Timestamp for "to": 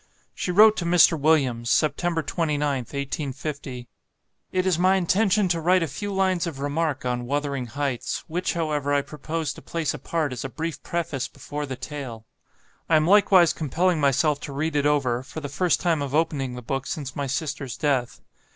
0.77-0.85, 5.49-5.61, 9.53-9.61, 14.39-14.51